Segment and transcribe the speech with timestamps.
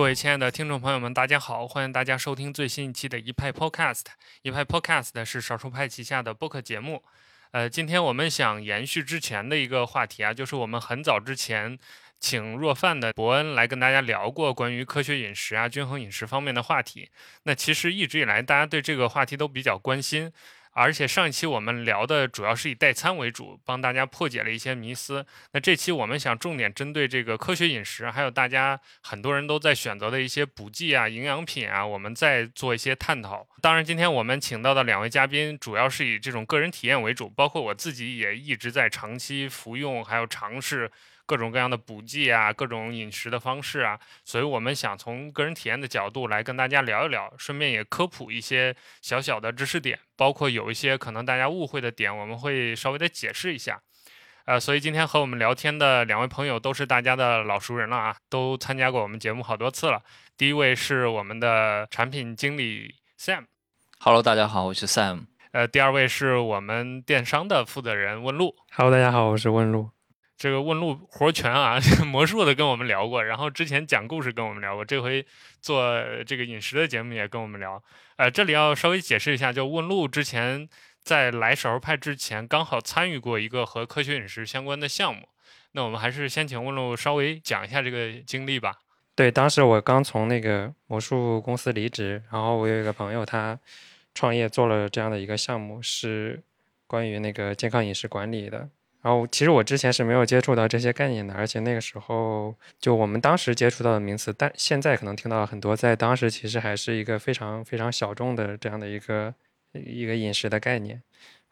[0.00, 1.68] 各位亲爱的听众朋友们，大家好！
[1.68, 4.04] 欢迎大家收听最新一期的一派 Podcast。
[4.40, 7.04] 一派 Podcast 是少数派旗下的播客节目。
[7.50, 11.78] 呃，今天我们想延续之前的一个话题啊，就是我们很早之前
[12.18, 17.10] 请若饭的伯恩来跟大家聊过关于科学饮食啊、均衡饮食方面的话题。
[17.42, 20.32] 那其实一直以来，大家对这个话题都比较关心。
[20.72, 25.26] 而且上一期我们聊的主要是以代餐为主，帮大家破解了一些迷思。
[25.52, 33.46] 那这期我们想重点针对这个科学饮食，还有大家很多人都在选择的一些补剂啊、营养品啊，我们再做一些探讨。
[33.60, 40.90] 当然，今天我们请到的两位嘉宾主要是以这种个人体验为主，包括我自己也一直在长期服用，还有尝试。
[41.30, 53.80] 各种各样的补剂啊，各种饮食的方式啊，所以我们想从个人体验的角度来跟大家聊一聊，顺便也科普一些小小的知识点，包括有一些可能大家误会的点，我们会稍微的解释一下。
[54.46, 60.02] 呃，所以今天和我们聊天的两位朋友都是大家的老熟人了啊，都参加过我们节目好多次了。
[60.36, 65.26] 第一位是我们的产品经理 Sam，Hello，大家好，我是 Sam。
[65.52, 69.90] 呃，第二位是我们电商的负责人问路，Hello，大家好，我是问路。
[70.40, 75.22] 这个问路活全啊， 魔术的跟我们聊过，然后之前讲故事跟我们聊过，这回
[75.60, 77.82] 做这个饮食的节目也跟我们聊。
[78.16, 80.66] 呃，这里要稍微解释一下，就问路之前
[81.02, 85.28] 在来少数派之前，刚好参与过一个和科学饮食相关的项目。
[85.72, 88.78] 那我们还是先请问路稍微讲一下这个经历吧。
[89.14, 93.58] 对，当时我刚从那个魔术公司离职，然后我有一个朋友，他
[94.14, 96.42] 创业做了这样的一个项目，是
[96.86, 98.70] 关于那个健康饮食管理的。
[99.02, 109.34] 然后其实我之前是没有接触到这些概念的，而且那个时候就我们当时接触到的名词，但现在可能听到很多，在当时其实还是一个非常非常小众的这样的一个
[109.72, 111.02] 一个饮食的概念。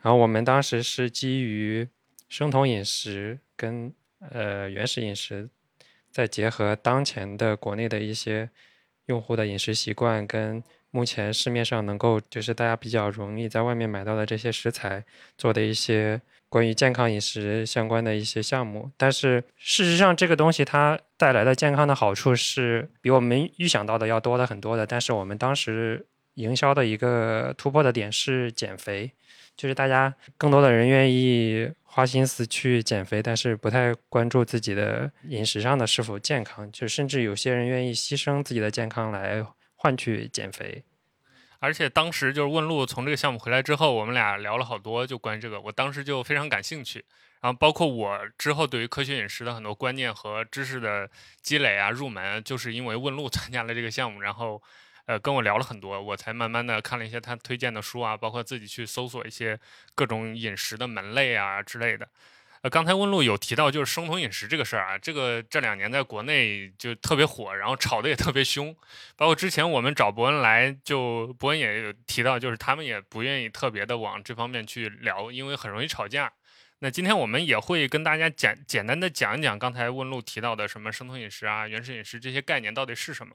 [0.03, 1.89] 然后我们当时是基于
[2.29, 3.91] 生酮饮食跟
[4.31, 5.49] 呃原始饮食，
[6.11, 8.51] 再结合当前的国内的一些
[9.07, 15.03] 用户的饮食习惯，跟目前市面上能够就是大家比较容易在外面买到的这些食材
[15.39, 16.21] 做的一些。
[16.49, 24.87] 关于健康饮食相关的一些项目，但是事实上，这个东西它带来的健康的好处是比我们预想到的要多的很多的。
[24.87, 29.13] 但是我们当时营销的一个突破的点是减肥，
[29.57, 39.45] 就是大家更多的人愿意花心思去减肥，但是不太关注自己的饮食上的是否健康，就甚至有些人愿意牺牲自己的健康来
[39.75, 40.83] 换取减肥。
[41.61, 47.05] 而且当时就是问路从这个项目回来之后，我们俩聊了好多，就关于这个，我当时就非常感兴趣。
[47.41, 51.09] 然后包括我之后对于科学饮食的很多观念和知识的
[51.41, 54.61] 积累啊，入门就是因为问路 参加了这个项目，然后
[55.07, 59.59] 呃跟我聊了很多，我才慢慢的看了一些他推荐的书啊，包括自己去搜索一些
[59.95, 62.09] 各种饮食的门类啊之类的。
[62.63, 68.75] 呃，刚才问路有提到就是生酮饮食这个事儿啊，这个这两年在国内就特别火，然后炒的也特别凶。
[69.17, 76.33] 包括之前我们找伯恩来，就伯恩也有提到，就是他们也不愿意特别的往这方面去聊，因为很容易吵架。
[76.81, 83.35] 那今天我们也会跟大家简简单的讲一讲刚才问路提到的什么生酮饮食啊、原始饮食这些概念到底是什么。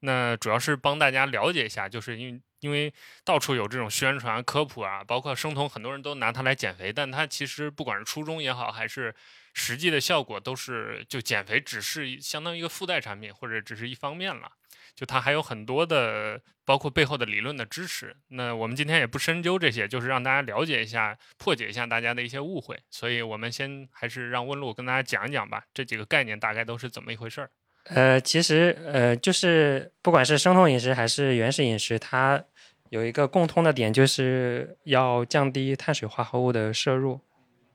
[0.00, 2.40] 那主要是帮大家了解一下，就是因为。
[2.62, 2.92] 因为
[3.24, 9.12] 到处有这种宣传科普啊，包括生酮，很多人都拿它来减肥，但它其实不管是初衷也好，还是
[9.52, 14.52] 实际的效果，都是就减肥只是相当于一个附带产品，或者只是一方面了。
[14.94, 18.14] 就它还有很多的，包括背后的理论的支持。
[18.28, 22.78] 那我们今天也不深究这些，就是让大家了解一下，破解一下大家的一些误会。
[22.90, 27.50] 所以我们先还是让问路跟大家讲一讲吧，这几个概念大概都是怎么一回事儿。
[27.86, 32.44] 呃，其实呃，就是不管是生酮饮食还是原始饮食，它
[32.92, 37.18] 有一个共通的点，就是要降低碳水化合物的摄入。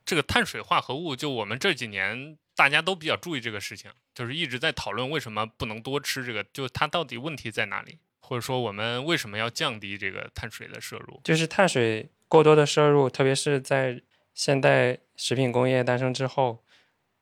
[0.06, 11.20] 这个碳水化合物，就我们这几年大家都比较注意这个事情，就是一直在讨论为什么不能多吃这个，就它到底问题在哪里，或者说我们为什么要降低这个碳水的摄入？
[11.24, 14.00] 就是碳水过多的摄入，特别是在
[14.36, 16.64] 现代食品工业诞生之后，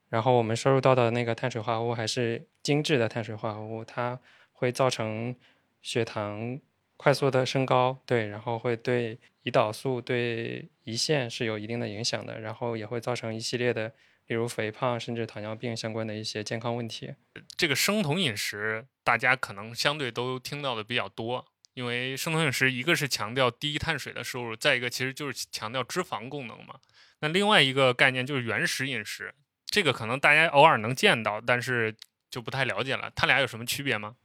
[0.10, 4.20] 然后我们摄入到的那个碳水化合物还是精致的碳水化合物，它
[4.52, 5.34] 会造成
[5.82, 6.60] 血糖。
[6.98, 13.90] 快速的升高，对，然后会对胰岛素、对胰腺是有一定的影响的，然后也会造成一系列的，
[14.28, 17.14] 例如肥胖甚至糖尿病相关的一些健康问题。
[17.58, 26.80] 这个生酮饮食，大家可能相对都听到的比较多，因为生酮饮食一个是强调低碳水的摄入，再一个其实就是强调脂肪功能嘛。
[27.20, 31.94] 那另外一个概念就是原始饮食，这个可能大家偶尔能见到，但是
[32.30, 33.12] 就不太了解了。
[33.14, 34.16] 它俩有什么区别吗？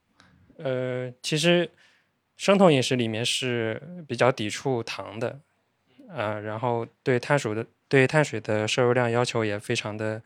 [0.57, 1.69] 呃，其实。
[2.41, 5.39] 生酮饮食里面是比较抵触糖的，
[6.09, 10.23] 呃，然后对碳水的对碳水的摄入量要求也非常的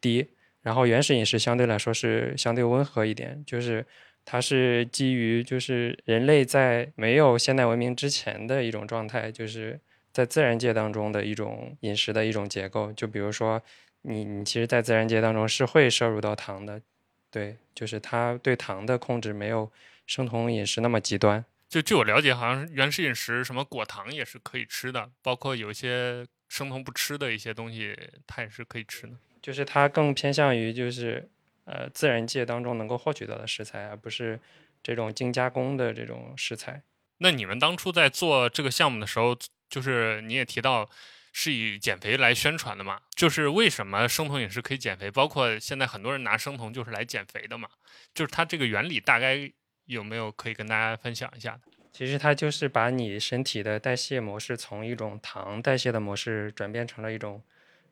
[0.00, 0.28] 低。
[0.62, 3.84] 然后原始饮食相对来说是相对温和一点，就是
[4.24, 9.80] 它是基于就是人类在没有现代文明之前的一种状态，就是
[10.12, 12.92] 在自然界当中的一种饮食的一种结构。
[12.92, 13.60] 就比如说，
[14.02, 16.80] 你你其实，在自然界当中是会摄入到糖的，
[17.28, 19.68] 对，就是它对糖的控制没有
[20.06, 21.44] 生酮饮食那么极端。
[21.68, 27.96] 就据我了解，好像原始饮食什么果糖也是可以吃的，包括有一些生酮不吃的一些东西，
[28.26, 29.14] 它也是可以吃的。
[29.42, 31.28] 就是它更偏向于就是
[31.64, 34.40] 呃自然界当中能够获取到的食材，而不是
[34.82, 36.82] 这种精加工的这种食材。
[37.18, 39.36] 那你们当初在做这个项目的时候，
[39.68, 40.88] 就是你也提到
[41.32, 43.00] 是以减肥来宣传的嘛？
[43.14, 45.10] 就是为什么生酮饮食可以减肥？
[45.10, 47.68] 包括现在很多人拿生酮就是来减肥的嘛？
[48.14, 49.50] 就是它这个原理大概
[49.86, 51.60] 有没有可以跟大家分享一下的？
[51.92, 57.42] 其实它就是把你身体的代谢模式从一种糖代谢的模式转变成了一种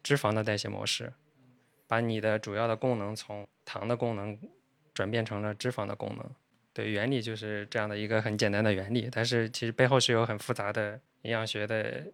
[0.03, 1.13] 脂肪的代谢模式。
[1.87, 4.37] 把你的主要的功能从糖的功能
[4.95, 6.25] 转变成了脂肪的功能，
[6.73, 9.07] 对，原理就是这样的一个很简单的原理。
[9.13, 12.05] 但是其实背后是有很复杂的营养学的，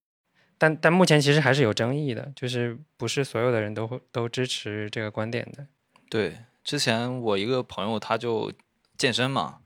[0.58, 5.64] 但但目前其实还是有争议的，就是不是所有的人都会都支持这个观点的。
[6.10, 8.52] 对，之前我一个朋友他就
[8.98, 9.60] 健身嘛，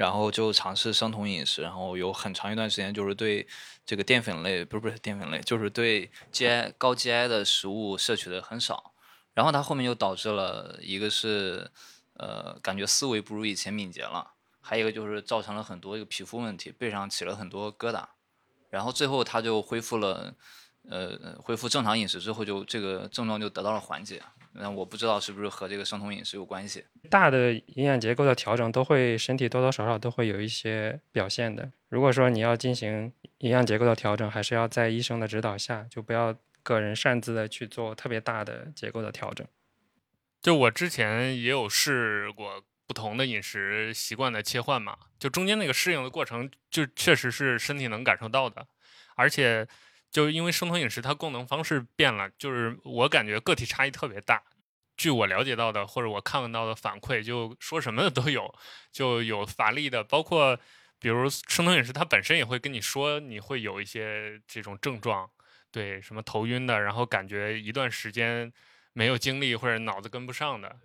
[0.00, 3.46] 然后就尝试生酮饮食，然后有很长一段时间就是对
[3.84, 8.94] 这个淀粉类，不是不是淀粉类，就是对 GI 高 GI 的食物摄取的很少。
[9.34, 11.70] 然后他后面就导致了一个是，
[12.14, 14.32] 呃，感觉思维不如以前敏捷了，
[14.62, 18.02] 还有一个就是造成了很多一个皮肤问题，背上起了很多疙瘩，
[18.70, 20.34] 然后最后他就恢复了，
[20.88, 24.22] 呃，恢复正常饮食之后，就这个症状就得到了缓解。
[24.52, 26.84] 那我不知道是不是和这个生酮饮食有关系。
[27.08, 31.70] 大的营养结构的调整都会身体多多少少都会有一些表现的。
[31.88, 36.36] 如果说你要进行营养结构的调整，还是要在医生的指导下，就不要。
[36.62, 39.46] 个人擅自的去做特别大的结构的调整，
[40.42, 48.66] 就我之前也有试过不同的饮食习惯的切换嘛，就中间那个适应的过程，就确实是身体能感受到的，
[49.16, 49.66] 而且
[50.10, 54.42] 就是因为生酮饮食它功能方式变了，就是我感觉个体差异特别大。
[54.96, 58.54] 据我了解到的或者我看到的反馈，就说什么的都有，
[58.92, 60.58] 就有乏力的，包括
[60.98, 65.30] 比如生酮饮食它本身也会跟你说你会有一些这种症状。
[65.70, 68.52] 对，什么头晕的，然后感觉一段时间
[68.92, 70.76] 没有精力或者脑子跟不上的。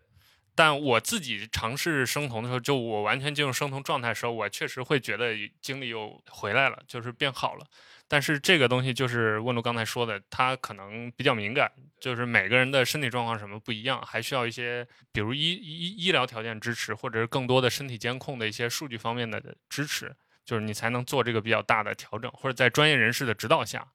[0.54, 7.66] 但我自己尝试生酮的时候，就我完全进入生酮状态的时候，我确实会觉得精力又回来了，就是变好了。
[8.08, 20.16] 但是这个东西就是问路刚才说的，它可能比较敏感，就是每个人的身体状况什么不一样，还需要一些比如医医医疗条件支持，或者是更多的身体监控的一些数据方面的支持，
[20.46, 23.88] 就是你才能做这个比较大的调整，或者在专业人士的指导下。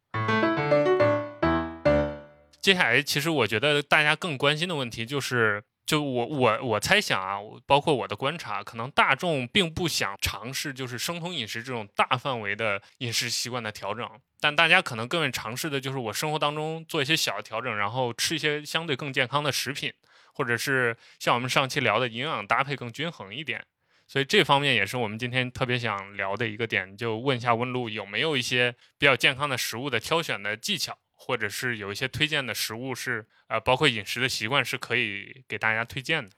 [2.60, 14.08] 接下来，其实我觉得大家更关心的问题就是，就我我我猜想啊，包括我的观察，可能大众并不想尝试就是生酮饮食这种大范围的饮食习惯的调整，
[14.38, 19.92] 但大家可能更愿意尝试的就是我生活当中做一些小的调整，然后吃一些相对更健康的食品，
[20.32, 23.60] 或者是像我们上期聊的营养搭配更均衡一点。
[24.06, 30.96] 所以这方面也是我们今天特别想聊的一个点，就问一下温路有没有一些比较健康的食物的挑选的技巧。
[31.22, 36.30] 或者是有一些推荐的食物是，呃，包括饮食的习惯是可以给大家推荐的。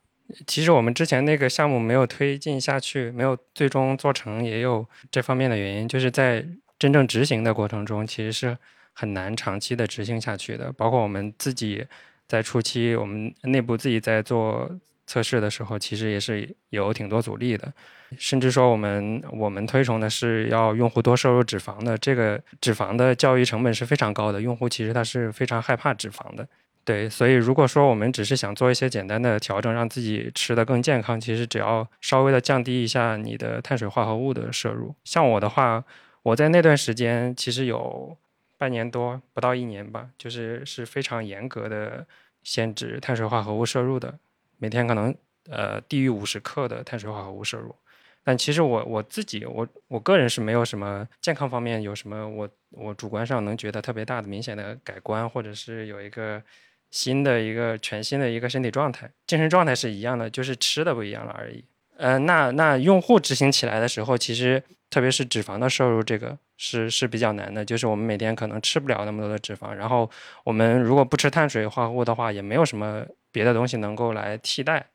[0.47, 6.45] 其实我们之前那个项目没有推进下去，没有最终做成，也有这方面的原因，就是在
[6.79, 8.59] 真正执行的过程中，其实是
[8.93, 10.73] 很难长期的执行下去的。
[10.73, 11.87] 包括我们自己
[12.27, 14.71] 在初期，我们内部自己在做。
[15.13, 17.71] 测试的时候，其实也是有挺多阻力的，
[18.17, 26.49] 甚至说我们我们推崇的是要用户多摄入脂肪的，这个脂肪的教育成本是非常高的，用户其实他是非常害怕脂肪的。
[26.83, 34.95] 对，所以如果说我们只是想做一些简单的调整，让自己吃的更健康，其实只要稍微的降低一下你的碳水化合物的摄入。
[35.05, 35.85] 像我的话，
[36.23, 38.17] 我在那段时间其实有
[38.57, 42.07] 半年多，不到一年吧，就是是非常严格的
[42.43, 44.19] 限制碳水化合物摄入的。
[44.63, 45.13] 每天可能
[45.51, 47.75] 呃低于五十克的碳水化合物摄入，
[48.23, 56.41] 但其实我我自己我我个人是没有什么健康方面有什么我我主观上能觉得特别大的明显的改观，或者是有一个
[56.93, 61.65] 新的一个全新的一个身体状态，精神状态是一样的，就是吃的不一样了而已。
[61.97, 70.09] 呃，那那用户执行起来的时候，其实特别是脂肪的摄入这个是是比较难的，就是我们每天可能吃不了那么多的脂肪，然后
[70.45, 73.05] 我们如果不吃碳水化合物的话，也没有什么。
[73.33, 74.87] 别的东西能够来替代，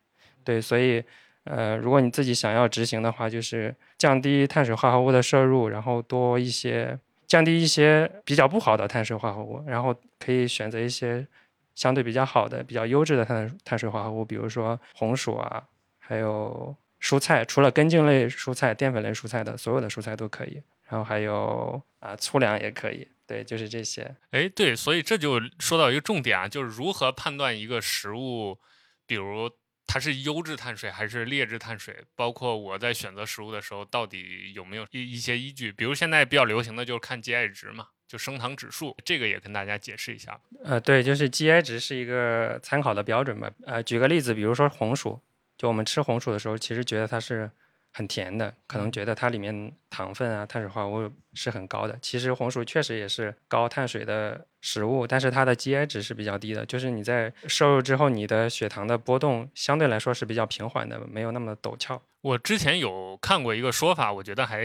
[0.45, 1.03] 对，所以，
[1.43, 11.27] 呃，如果你自己想要执行的话，就是降低碳水化合物的摄入，然后多一些，降低一些比较不好的碳水化合物，然后可以选择一些
[11.75, 15.63] 相对比较好的、比较优质的碳碳水化合物，比如说红薯啊，
[15.99, 20.61] 还有蔬菜，除了根茎类蔬菜、淀粉类蔬菜的所有的蔬菜都可以。
[20.89, 23.05] 然后还有啊，粗粮也可以。
[23.27, 24.15] 对，就是这些。
[24.31, 28.57] 哎，对，所以这就说到一个重点啊，就是如何判断一个食物，
[29.05, 29.51] 比如
[29.85, 35.71] 它是优质碳水还是劣质碳水，包括我在选择食物的时候，到底有没有一一些依据？
[35.71, 40.39] 比如现在比较流行的就是看 GI 值嘛，就升糖指数，这个也跟大家解释一下。
[40.63, 43.51] 呃，对，就是 GI 值是一个参考的标准吧。
[43.65, 45.21] 呃，举个例子，比如说红薯，
[45.57, 47.51] 就我们吃红薯的时候，其实觉得它是。
[47.97, 51.97] 很甜的，可能觉得它里面糖分啊、碳水化合物是很高的。
[51.99, 56.63] 其实红薯确实也是高碳水的食物，但是它的 GI 值是比较低的。
[56.63, 61.99] 就是你在摄入之后，你的血糖的波动相对来说是比较平缓的，没有那么陡峭。
[62.21, 64.63] 我之前有看过一个说法，我觉得还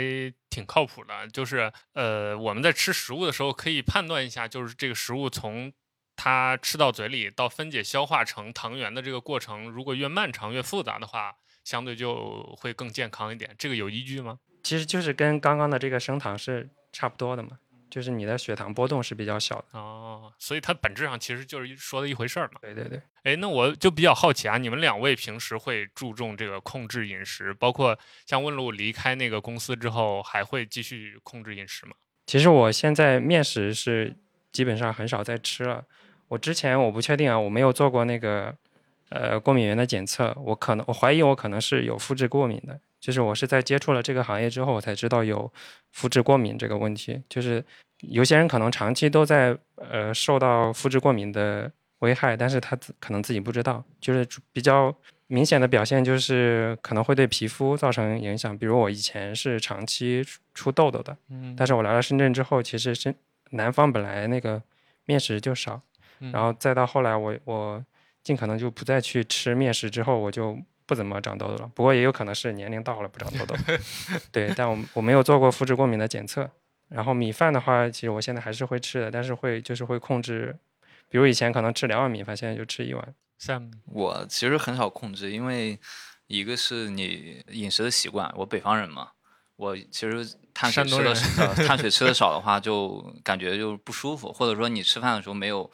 [0.50, 5.72] 挺靠谱的，就是呃，我们在吃食物的时候可以判断一下，就是这个食物从
[6.16, 11.36] 它吃到嘴里到分解消化成糖原的这个过程，如果越漫长越复杂的话。
[11.64, 14.38] 相对就会更健康一点，这个有依据吗？
[14.62, 17.58] 其实就是跟刚刚的这个升糖是差不多的嘛，
[17.90, 22.60] 就是你的血糖波动是比较小的哦，所以它本质上其实就是说的一回事儿嘛。
[22.60, 31.92] 对对对，哎，那我就比较好奇啊，你们两位平时会注重这个控制饮食，包括像问路离开那个公司之后，还会继续控制饮食吗？
[32.26, 34.16] 其实我现在面食是
[34.52, 35.84] 基本上很少在吃了，
[36.28, 38.56] 我之前我不确定啊，我没有做过那个。
[39.14, 45.52] 呃，过敏原的检测，我可能我怀疑我可能是有肤质过敏的，就是我是在接触了这个行业之后，我才知道有
[45.90, 47.22] 肤质过敏这个问题。
[47.28, 47.62] 就是
[48.00, 53.84] 有些人可能长期都在呃受到肤质过敏的危害，但是他可能自己不知道。
[54.00, 54.94] 就是比较
[55.26, 63.14] 明显的表现就是可能会对皮肤造成影响，比如我以前是长期出痘痘的，嗯，但是我来了深圳之后，其实深
[63.50, 64.62] 南方本来那个
[65.04, 65.82] 面食就少，
[66.32, 67.84] 然后再到后来我我。
[68.22, 71.70] 尽可能就不再去吃面食，之后我就不怎么长痘痘了。
[71.74, 73.56] 不过也有可能是年龄到了不长痘痘。
[74.30, 76.48] 对，但我我没有做过肤质过敏的检测。
[76.88, 80.56] 然后米饭的话，其实我现在还是会吃的，但是会就是会控制，
[81.08, 83.14] 比如以前可能吃两碗米饭，现在就吃一碗。
[83.40, 85.78] Sam，我其实很少控制，因为
[86.26, 89.08] 一个是你饮食的习惯，我北方人嘛，
[89.56, 95.68] 我其实碳水吃的少，碳水吃的少的话，就感觉就不舒服，或者说你吃饭的时候没有。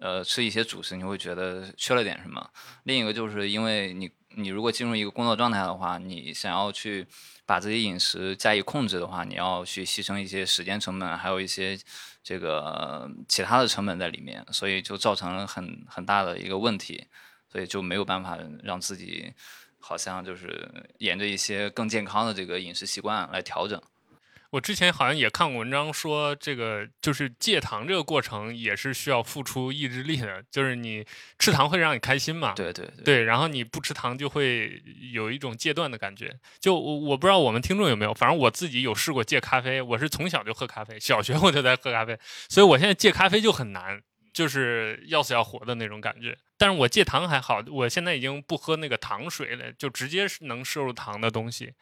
[0.00, 2.50] 呃，吃一些主食你会觉得缺了点什么。
[2.82, 7.06] 另一个就是因为你，你如果进入一个工作状态的话，你想要去
[7.46, 11.78] 把自己饮食加以控制的话，你要去牺牲一些时间成本，还有一些
[12.22, 17.06] 这个其他的成本在里面，所以就造成了很很大的一个问题，
[17.50, 19.32] 所以就没有办法让自己
[19.78, 23.80] 好像就是沿着一些更健康的这个饮食习惯来调整。
[24.54, 30.44] 我之前好像也看过文章说，这个就是戒糖这个过程也是需要付出意志力的。
[30.48, 31.04] 就是你
[31.40, 32.52] 吃糖会让你开心嘛？
[32.52, 33.24] 对对对。
[33.24, 34.80] 然后你不吃糖就会
[35.12, 36.32] 有一种戒断的感觉。
[36.60, 39.82] 就我我不知道我们听众有没有，反正我自己有试过戒咖啡。
[39.82, 42.16] 我是从小就喝咖啡，小学我就在喝咖啡，
[42.48, 44.00] 所以我现在戒咖啡就很难，
[44.32, 46.38] 就是要死要活的那种感觉。
[46.56, 51.72] 但是我戒糖还好，我现在已经不喝那个糖水了，就直接是能摄入糖的东西。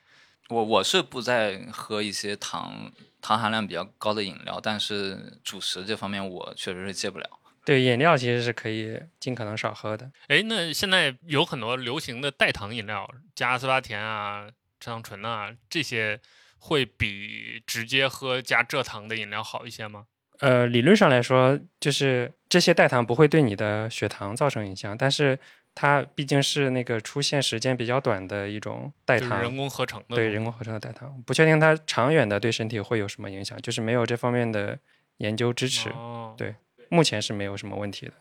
[0.52, 2.92] 我我是不再喝一些糖
[3.22, 7.28] 糖含量比较高的饮料，但是主食这方面我确实是戒不了。
[7.64, 10.10] 对，饮料其实是可以尽可能少喝的。
[10.28, 14.46] 哎，那现在有很多流行的代糖饮料，加阿斯巴甜啊、
[14.78, 16.20] 蔗糖醇啊，这些
[16.58, 20.04] 会比直接喝加蔗糖的饮料好一些吗？
[20.40, 25.38] 呃，理论上来说，就是这些代糖不会对你的血糖造成影响，但是。
[25.74, 30.16] 它毕竟是那个出现时间比较短的一种代糖，人工合成的。
[30.16, 34.78] 对，人工合成的代糖，不确定它长远的对身体会有什么影响，就是没有这方面的
[35.16, 35.88] 研究支持。
[35.90, 36.54] 哦，对，
[36.88, 38.12] 目前是没有什么问题的。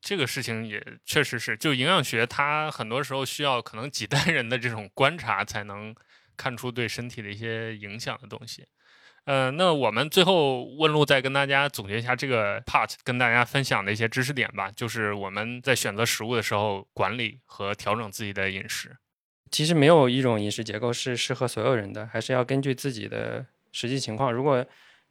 [0.00, 5.94] 这个事情也确实是，就营养学，它很多时候需要可能几代人的这种观察，才能
[6.36, 8.66] 看出对身体的一些影响的东西。
[9.26, 14.70] 呃，那我们最后问路再跟大家总结一下这个 part，跟大家分享的一些知识点吧。
[14.70, 18.96] 就是我们在选择食物的时候，管理和调整自己的饮食。
[19.50, 24.32] 其实没有一种饮食结构是适合所有人的，还是要根据自己的实际情况。
[24.32, 24.64] 如果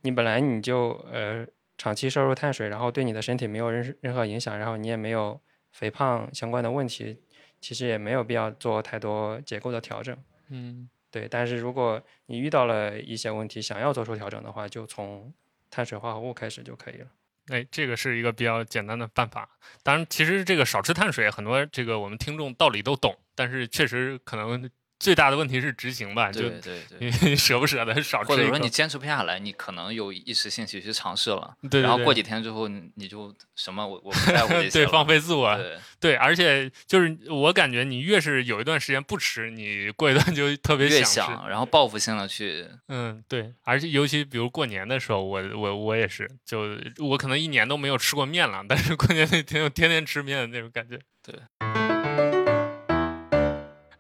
[0.03, 1.45] 你本来你就呃
[1.77, 5.37] 长期摄入碳水，然后对你的身体没有任任何影响，然后你也没有
[5.73, 7.17] 肥胖相关的问题，
[7.59, 10.17] 其实也没有必要做太多结构的调整。
[10.49, 10.89] 嗯。
[11.15, 15.33] 对，但是如果你遇到了一些问题，想要做出调整的话，就从
[15.71, 17.07] 碳水化合物开始就可以了。
[17.47, 19.47] 哎，这个是一个比较简单的办法。
[19.81, 27.07] 当然，其实这个少吃碳水，很多这个我们听众道理都懂，但是确实可能最大的问题是执行吧，就对对对。
[27.07, 40.95] 因为 舍不舍得少吃或者说你坚持不下来，你可能有一时兴起去尝试了，对对对然后过几天之后你你就什么我我不在乎这 些对放飞自我，对对，而且就是我感觉你越是有一段时间不吃，你过一段就特别。
[41.05, 50.97] 想，然后报复性的去，嗯，对，而且尤其比如过年的时候，我我我也是，就我可能一年都没有吃过面了，但是过年那天又天天吃面的那种感觉。
[51.21, 51.35] 对。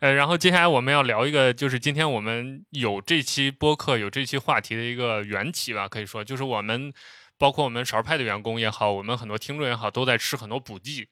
[0.05, 6.93] 呃，然后接下来我们要聊一个，就是今天我们有这期播客有这期话题的一个缘起吧，可以说就是我们
[7.39, 11.07] 包括我们勺派的员工也好，我们很多听众也好，都在吃很多补剂，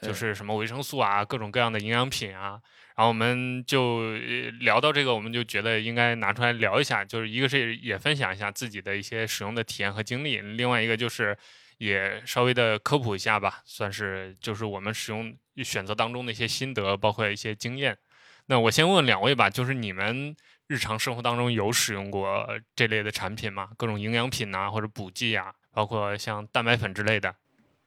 [0.00, 2.58] 就是什么维生素啊，各种各样的营养品啊。
[2.96, 11.36] 然后我们就呃聊到这个，我们就觉得应该拿出来聊一下，就是一个是也分享一下自己的一些使用的体验和经历，另外一个就是
[11.76, 17.94] 也稍微的科普一下吧，算是就是我们使用选择当中的一些心得，包括一些经验。
[18.48, 20.34] 那我先问问两位吧，就是你们
[20.66, 23.68] 日常生活当中有使用过这类的产品吗？
[23.76, 27.36] 各种营养品呐、或者补剂啊，包括像蛋白粉之类的。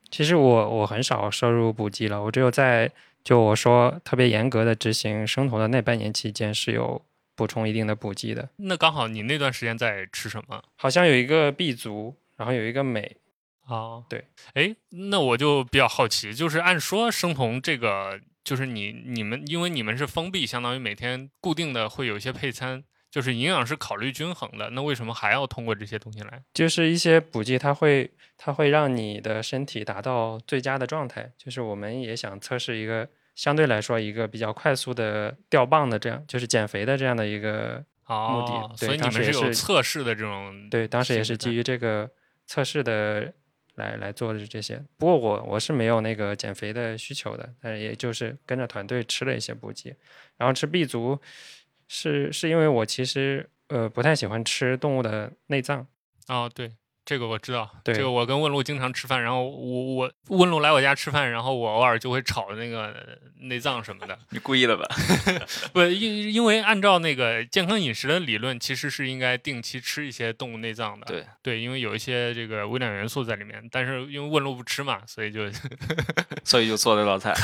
[0.10, 2.92] 其实我我很少摄入补剂了，我只有在
[3.24, 7.02] 就我说特别严格的执行生酮的那半年期间是有
[7.36, 10.64] 补充一定的补剂的，那刚好你那段时间在吃什么？
[10.76, 13.18] 好像有一个 B 族，然后有一个镁，
[13.68, 26.42] 哦，对，哎，那我就比较好奇，就是按说生酮这个，就是你你们因为你们是封闭，相当于每天固定的会有一些配餐，就是营养是考虑均衡的，那为什么还要通过这些东西来？
[26.54, 31.32] 就是一些补剂，它会它会让你的身体达到最佳的状态。
[31.38, 42.10] 就是我们也想测试一个相对来说一个比较快速的掉磅的这样，就是减肥的这样的一个目的哦，对所以你们是有测试的这种，对，当时也是基于这个
[42.48, 43.34] 测试的
[43.76, 44.82] 来来做的这些。
[44.98, 49.96] 不过我我是没有那个减肥的需求的，但是也就是跟着团队吃了一些补剂，
[50.38, 51.20] 然后吃 B 族
[51.88, 55.88] 是是因为我其实呃不太喜欢吃动物的内脏，
[56.28, 56.72] 哦，对，
[57.04, 62.96] 这个我知道，对这个我跟问路经常吃饭，然后我我问路来我家吃饭，然后我偶尔就会炒那个
[63.40, 64.86] 内脏什么的，你故意的吧？
[65.74, 71.06] 不，因因为按照那个健康饮食的理论，其实是应该定期吃一些动物内脏的。
[71.08, 75.50] 对对，因为有一些这个微量元素在里面，但是因为问路不吃嘛，所以就，
[76.46, 77.34] 所以就做这道菜。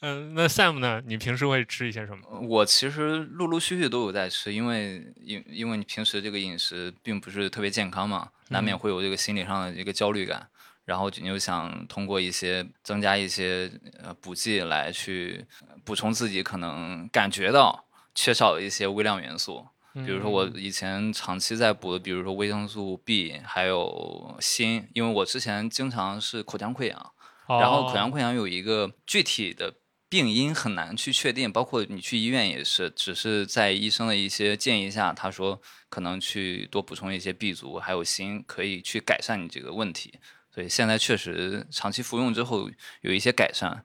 [0.00, 1.02] 嗯，那 Sam 呢？
[1.06, 2.40] 你平时会吃一些什么？
[2.40, 10.46] 我其实陆陆续续都有在吃，因为因因为你平时这个饮食并不是特别健康嘛，难免嗯会有这个心理上的一个焦虑感，
[10.84, 13.70] 然后你就想通过一些增加一些
[14.02, 19.66] 呃补剂来去呃补充自己可能感觉到缺少的一些微量元素。
[19.94, 27.12] 比如说我以前长期在补的，比如说维生素 B，还有锌，因为我之前经常是口腔溃疡，
[27.46, 29.72] 哦，然后口腔溃疡有一个具体的
[30.08, 40.18] 病因很难去确定，包括你去医院也是，只是在医生的一些建议下，他说可能去多补充一些 B 族还有锌，可以去改善你这个问题。
[40.54, 42.70] 所以现在确实长期服用之后
[43.02, 43.84] 有一些改善，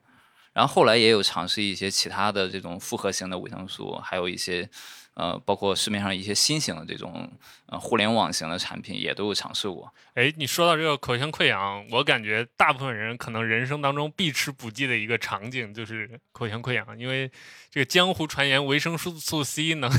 [0.53, 4.69] 然后后来也有尝试一些其他的这种复合型的维生素，还有一些
[5.13, 7.29] 呃，包括市面上一些新型的这种
[7.65, 9.93] 呃互联网型的产品也都有尝试过。
[10.13, 17.29] 哎，你说到这个口腔溃疡，我感觉大部分人可能人生当中必吃补剂的一个场景就是口腔溃疡，因为
[17.69, 19.91] 这个江湖传言维生素 C 能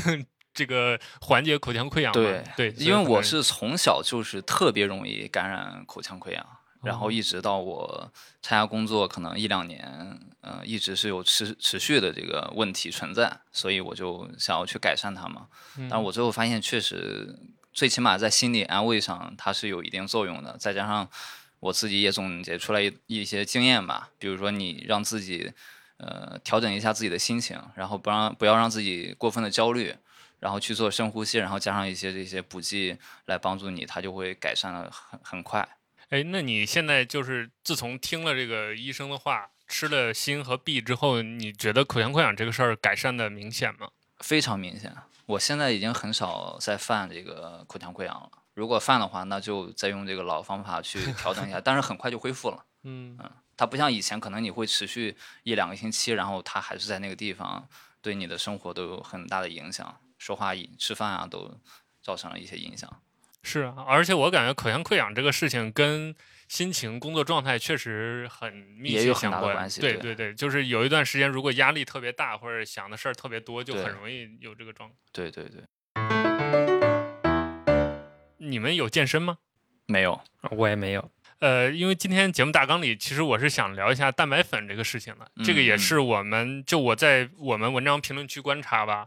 [0.53, 2.21] 这个缓解口腔溃疡嘛。
[2.21, 6.45] 对对，因为我是从小就是特别容易感染口腔溃疡，
[6.83, 15.47] 然后哦一直到我参加工作可能一两年，呃，一直是有持持续的这个问题存在，所以我就想要去改善它嘛。
[15.77, 17.39] 嗯但我最后发现，确实
[17.71, 21.09] 最起码在心理安慰上它是有一定作用的，再加上
[21.59, 25.51] 我自己也总结出来一一些经验吧，比如说你让自己
[25.97, 29.95] 呃调整一下自己的心情，然后不让不要让自己过分的焦虑。
[30.39, 35.65] 然后去做深呼吸，然后加上一些这些补剂来帮助你，它就会改善的很很快。
[36.13, 43.89] 哎，那你现在就是自从听了这个医生的话，吃了锌和 B 之后，你觉得口腔溃疡这个事儿改善的明显吗？
[44.19, 44.95] 非常明显。
[45.25, 48.29] 我现在已经很少再犯这个口腔溃疡了。
[48.53, 52.63] 如果犯的话，那就再用这个老方法去调整一下， 但是很快就恢复了。
[52.83, 53.17] 嗯
[53.57, 57.67] 它不像以前，可能你会持续一两个星期，然后它还是在那个地方，
[58.03, 61.59] 对你的生活都有很大的影响，说话、吃饭啊都
[62.03, 63.01] 造成了一些影响。
[63.43, 66.15] 是啊，而且我感觉口腔溃疡这个事情跟
[66.47, 69.55] 心情、工作状态确实很密切也有很大的相关。
[69.55, 74.97] 关系对对对对，就是有一段时间，如果压力特别大或者想的事儿特别多，就很容易有这个状况。
[75.11, 75.61] 对对对，
[78.37, 79.37] 你们有健身吗？
[79.87, 80.21] 没有。
[80.51, 81.11] 我也没有。
[81.39, 85.29] 呃，因为今天节目大纲里，其实我是想聊一下蛋白粉这个事情的。
[85.43, 89.05] 这个也嗯是我们就我在我们文章评论区观察吧，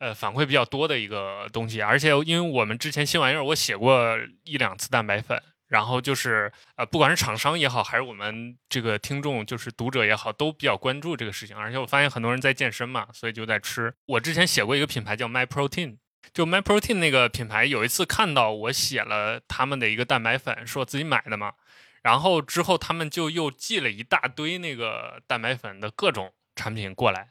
[0.00, 1.80] 呃，反馈比较多的一个东西。
[1.80, 11.56] 而且因为我们之前新玩意儿，我写过一两次蛋白粉，然后就是呃，不管是厂商也好，还是我们这个听众就是读者也好，都比较关注这个事情。
[11.56, 13.94] 而且我发现很多人在健身嘛，所以就在吃。
[14.06, 15.98] 我之前写过一个品牌叫 My Protein。
[16.34, 21.54] 就 My Protein 那个品牌，有一次看到我写了他们的一个蛋白粉，是我自己买的嘛，
[22.02, 27.30] 然后之后他们就又寄了一大堆那个蛋白粉的各种产品过来，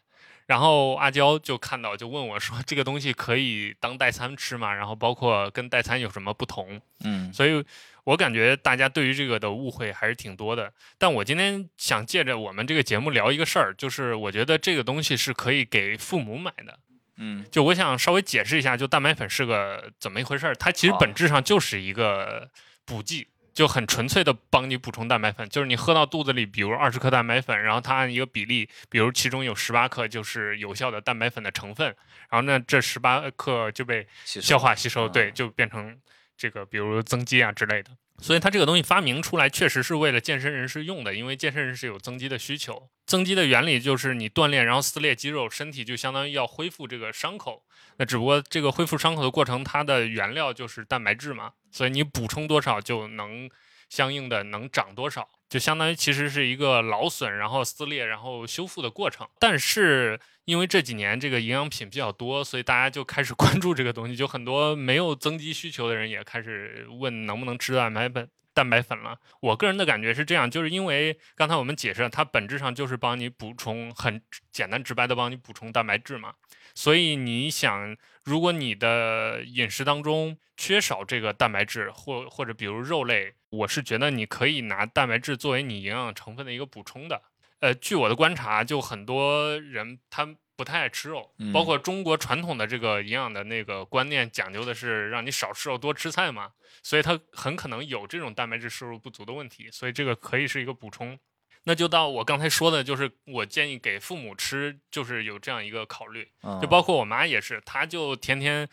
[0.49, 4.73] 然后阿娇就看到就问我说这个东西可以当代餐吃吗？
[4.73, 6.81] 然后包括跟代餐有什么不同？
[7.03, 7.63] 嗯所以
[8.03, 10.73] 我感觉大家对于这个的误会还是挺多的。
[10.97, 16.79] 但我今天想借着我们这个节目聊一个事儿，就是我觉得这个东西是可以给父母买的。
[17.17, 20.55] 嗯就我想稍微解释一下，就蛋白粉是个怎么一回事儿。
[20.55, 22.49] 它其实本质上就是一个
[22.85, 23.27] 补剂，
[23.59, 25.49] 就很纯粹的帮你补充蛋白粉。
[25.49, 31.87] 就是你喝到肚子里，比如二十克蛋白粉，然后它按一个比例，比如其中有十八克就是有效的蛋白粉的成分，
[32.29, 35.93] 然后那这十八克就被消化吸收，嗯对，就变成
[36.37, 37.91] 这个比如增肌啊之类的。
[38.21, 42.89] 所以它这个东西发明出来，确实是为了健身人士用的，因为健身人士有增肌的需求。
[43.05, 47.63] 增肌的原理就是你锻炼，然后撕裂肌肉，身体就相当于要恢复这个伤口。
[47.97, 53.49] 那只不过这个恢复伤口的过程，它的原料就是蛋白质嘛，所以你补充多少就能
[53.89, 59.27] 相应的能长多少，就相当于其实是一个劳损，然后撕裂，然后修复的过程。
[59.39, 68.29] 但是因为这几年这个营养品比较多，所以大家就开始 关注这个东西，就很多没有增肌需求的人也开始问能不能吃蛋白粉。
[68.51, 74.21] 蛋白粉了，我个人的感觉是这样，就是因为刚才我们解释了，它本质上就是帮你补充，很
[74.51, 76.33] 简单直白的帮你补充蛋白质嘛。
[76.75, 87.21] 所以你想，如果你的饮食当中缺少这个蛋白质，或或者比如肉类，我是觉得你可以拿蛋白质作为你营养成分的一个补充的。
[87.59, 96.51] 呃，据我的观察，就很多人他不太爱吃肉，嗯包括中国传统的这个营养的那个观念，讲究的是让你少吃肉多吃菜嘛，
[96.83, 101.19] 所以他很可能有这种蛋白质摄入不足的问题，所以这个可以是一个补充。
[101.63, 106.27] 那就到我刚才说的，就是我建议给父母吃，就是有这样一个考虑。
[106.41, 108.67] 嗯就包括我妈也是，她就天天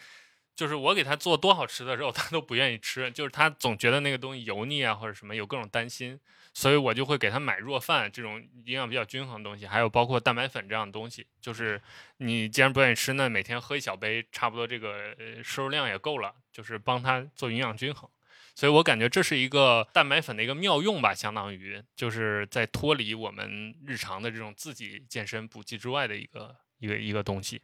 [0.54, 6.18] 就是我给她做多好吃的肉，她都不愿意吃，就是她总觉得那个东西油腻啊或者什么，有各种担心，
[6.54, 11.26] 所以我就会给她买弱饭这种营养比较均衡的东西，还有包括蛋白粉这样的东西。
[11.40, 11.82] 就是
[12.18, 18.08] 你既然不愿意吃，那每天喝一小杯，差不多这个呃摄入量也够了，就是帮她做营养均衡。
[18.56, 27.60] 所以我感觉这是一个蛋白粉的一个妙用吧，相当于就是在脱离我们日常的这种自己健身补剂之外的一个一个一个东西。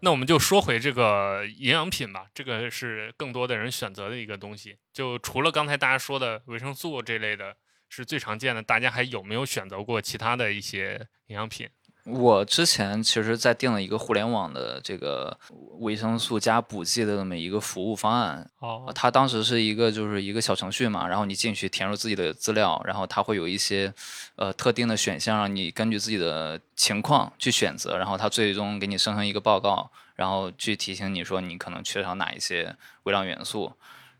[0.00, 4.76] 那我们就说回这个营养品吧，这个是更多的人选择的一个东西。
[4.92, 7.56] 就除了刚才大家说的维生素这类的，
[7.88, 11.68] 是最常见的，大家还有没有选择过其他的一些营养品？
[12.06, 15.36] 我之前其实，在定了一个互联网的这个
[15.80, 23.92] 维生素加补剂的这么一个服务方案，哦，它当时是一个就是一个小程序嘛，然后你进去填入自己的资料，然后它会有一些
[24.36, 33.72] 呃特定的选项，让你根据自己的情况去选择，然后它最终给你生成一个报告，然后去提醒你说你可能缺少哪一些微量元素。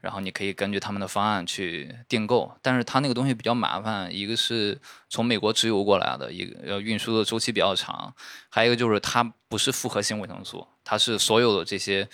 [0.07, 8.15] 然后你可以根据他们的方案去订购，但是它那个东西比较麻烦，一个是从美国直邮过来的，一个呃运输的周期比较长，
[8.49, 12.09] 还有一个就是它不是复合型维生素，它是所有的这些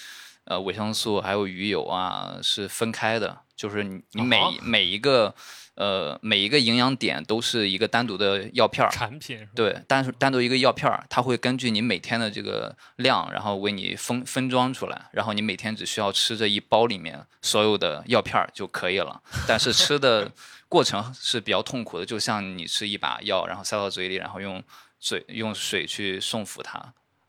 [0.44, 5.34] 呃维生素还有鱼油啊是分开的，就是你你每、每一个
[5.74, 19.20] 呃每一个营养点都是一个单独的药片儿，产品对，单单独一个药片儿，它会根据你每天的这个量，然后为你分分装出来，然后你每天只需要吃这一包里面所有的药片儿就可以了。
[19.48, 20.30] 但是吃的
[20.68, 24.62] 过程是比较痛苦的，就像你吃一把药，然后塞到嘴里，然后用
[24.98, 26.78] 嘴用水去送服它，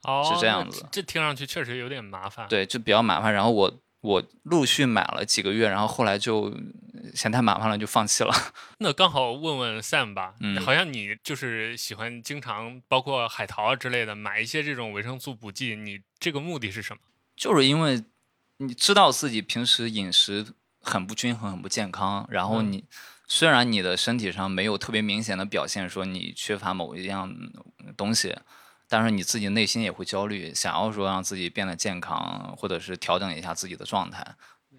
[0.04, 2.48] 哦，是这样那子这听上去确实有点麻烦。
[2.48, 3.34] 对，就比较麻烦。
[3.34, 8.34] 然后我我陆续买了几个月，然后后来就呃嫌太麻烦了，就放弃了。
[8.80, 17.00] 那刚好问问 Sam 吧，嗯好像你就是喜欢经常包括海淘啊之类的买一些这种维生素补剂，你这个目的是什么？
[17.38, 18.04] 就是因为
[18.58, 20.46] 你知道自己平时饮食
[20.82, 22.84] 很不均衡、很不健康，然后嗯你、
[23.26, 27.34] 虽然你的身体上没有特别明显的表现说你缺乏某一样
[27.96, 28.36] 东西，
[28.94, 34.24] 但是你自己内心也会焦虑，想要说让自己变得健康，或者是调整一下自己的状态，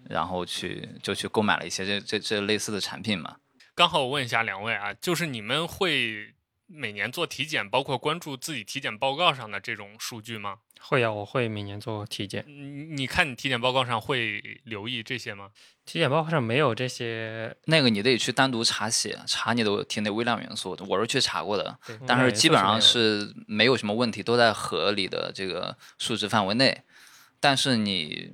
[0.09, 3.35] 然后去就去购买了一些这这这类似的产品嘛。
[3.75, 6.33] 刚好我问一下两位啊，就是你们会
[6.67, 10.59] 每年做体检，包括关注自己体检报告上的这种数据吗？
[10.81, 12.43] 会啊，我会每年做体检。
[12.47, 15.49] 你你看你体检报告上会留意这些吗？
[15.85, 20.77] 体检报告上没有这些，那个你得去单独查血，查你的体内微量元素。
[20.87, 26.81] 我是去查过的，但是基本上是是没有什么问题，都在合理的这个数值范围内。
[27.39, 28.33] 但是你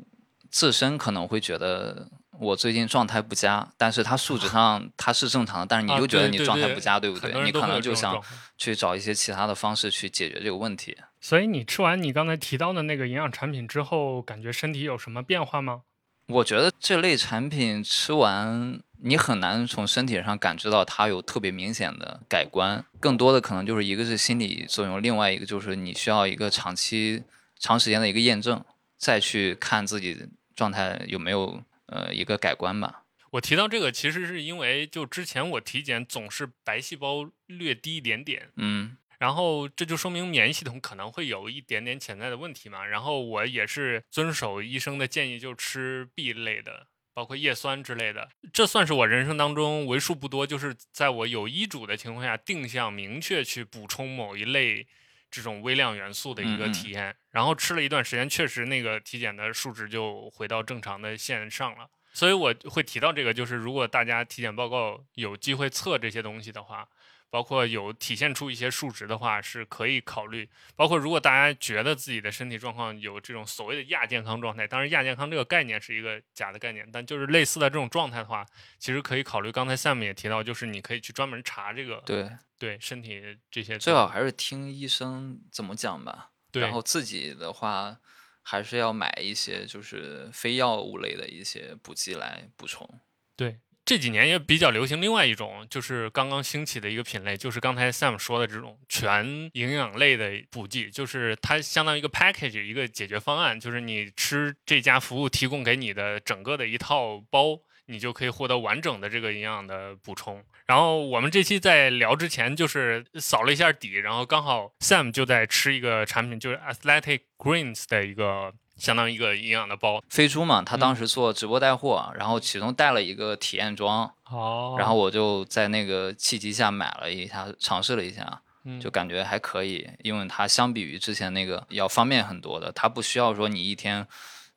[0.49, 2.09] 自身可能会觉得
[2.41, 7.31] 我最近状态不佳，但是它数值上 它是正常的，但是你啊就觉得你状态不佳，对不对？
[7.43, 8.19] 你可能就想
[8.57, 10.97] 去找一些其他的方式去解决这个问题。
[11.19, 15.83] 所以你吃完你刚才提到的那个营养产品之后，感觉身体有什么变化吗？
[16.25, 27.21] 我觉得这类产品吃完，你很难从身体上感知到它有特别明显的改观，更多的可能就是一个是心理作用，另外一个就是你需要一个长期、
[27.59, 28.63] 长时间的一个验证，
[28.97, 30.25] 再去看自己
[30.55, 33.03] 状态有没有呃一个改观吧。
[33.29, 42.83] 我提到这个，其实是因为就之前我体检总是白细胞略低一点点，嗯然后这就说明免疫系统可能会有一点点潜在的问题嘛。
[42.83, 48.29] 然后我也是遵守医生的建议，就吃 B 类的，包括叶酸之类的。
[48.51, 54.87] 这算是我人生当中为数不多，就是在我有医嘱的情况下，定向明确去补充某一类
[55.31, 57.15] 这种微量元素的一个体验。
[57.31, 61.89] 然后吃了一段时间，确实那个体检的数值就回到正常的线上了。
[62.13, 66.85] 所以我会提到这个，就是如果大家体检报告有机会测这些东西的话，
[67.29, 70.49] 包括有体现出一些数值的话，是可以考虑。
[70.75, 78.45] 包括如果大家觉得自己的身体状况有这种所谓的亚健康状态，当然亚健康这个概念是一个假的概念，但就是类似的这种状态的话，
[78.77, 79.49] 其实可以考虑。
[79.49, 82.29] 刚才 Sam 也提到，就是你可以去专门查这个对，
[82.61, 83.19] 对身体
[83.49, 86.29] 这些最好还是听医生怎么讲吧。
[86.51, 87.97] 对然后自己的话，
[88.43, 92.87] 还是要买一些就是非药物类的一些补剂来补充。
[93.35, 107.59] 对，这几年也比较流行另外一种，就是刚刚兴起的一个品类，就是刚才 Sam 说的这种全营养类的补剂，就是它相当于一个 package 一个解决方案，就是你吃这家服务提供给你的整个的一套包。
[107.87, 110.41] 你就可以获得完整的这个营养的补充。
[110.65, 120.01] 然后我们这期在聊之前，就是扫了一下底，然后刚好 Sam 就在吃一个产品，就是 Athletic Greens 的一个相当于一个营养的包。
[120.09, 120.79] 飞猪嘛，他嗯。
[120.79, 124.75] 当时做直播带货，然后其中带了一个体验装，哦。
[124.79, 134.07] 然后我就在那个契机下买了一下，尝试了一下，嗯就感觉还可以，因为它相比于之前那个要方便很多的，它不需要说你一天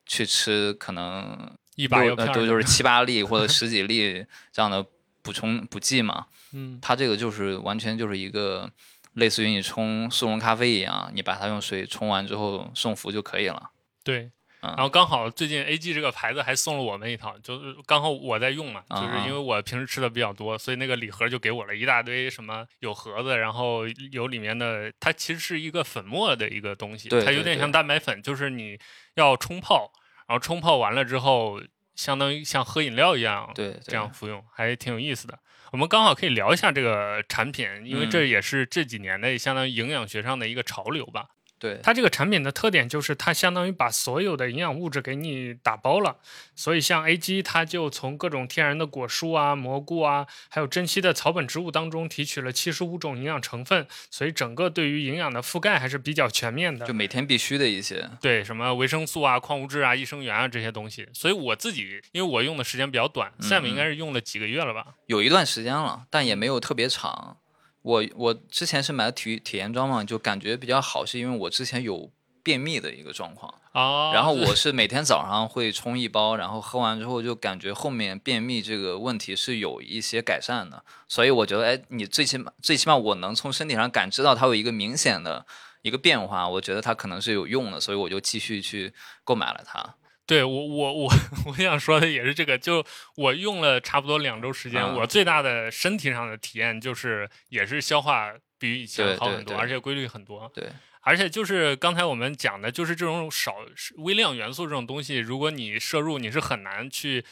[0.05, 4.85] 去吃可能一把药片就是七八粒或者 十几粒这样的
[5.25, 8.69] 补充补剂嘛，嗯它这个就是完全就是一个
[9.13, 13.71] 类似于你冲速溶咖啡一样，你把它用水冲完之后送服就可以了。
[14.03, 14.29] 对，
[14.61, 28.77] 嗯然后刚好最近 AG 这个牌子还送了我们一套，就是刚好我在用嘛，啊就是因为我平时吃的比较多，所以那个礼盒就给我了一大堆什么有盒子，然后有里面的，它其实是一个粉末的一个东西，对对对它有点像蛋白粉，就是你
[29.15, 29.91] 要冲泡，
[30.27, 31.59] 然后冲泡完了之后，
[31.95, 35.39] 相当于像喝饮料一样，对，对这样服用，还挺有意思的。
[35.71, 41.25] 我们刚好可以聊一下这个产品，因为嗯这也是这几年的相当于营养学上的一个潮流吧。
[41.57, 46.17] 对它这个产品的特点就是它相当于把所有的营养物质给你打包了，
[46.55, 56.93] 所以像 A G 它就从各种天然的果蔬啊、蘑菇啊，还有珍稀的草本植物当中提取了七十五种营养成分，所以整个对于营养的覆盖还是比较全面的就。
[56.93, 58.09] 每天必须的一些。
[58.21, 64.87] 对，什么维生素啊、矿物质啊、益生元啊这些东西，所以我自己因为我用的时间比较短、嗯 s a m 应该是用了几个月了吧？
[65.07, 67.37] 有一段时间了，但也没有特别长。
[67.85, 85.45] 我我之前是买的体体验装嘛，就感觉比较好，是因为我之前有便秘的一个状况，啊，然后 我是每天早上会冲一包，然后喝完之后就感觉后面便秘这个问题是有一些改善的，所以我觉得，哎，你最起码最起码我能从身体上感知到它有一个明显的
[85.83, 88.91] 一个变化，我觉得它可能是有用的，所以我就继续去
[89.23, 89.95] 购买了它。
[90.25, 91.13] 对我我我
[91.47, 92.83] 我想说的也是这个，就
[93.15, 100.51] 我用了差不多两周时间，啊我最大的身体上的体验就是也是消化比以前好很多，而且规律很多。
[100.53, 100.69] 对，
[101.01, 103.53] 而且就是刚才我们讲的，就是这种少
[103.97, 107.23] 微量元素这种东西，如果你摄入，你是很难去